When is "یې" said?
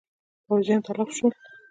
0.81-0.85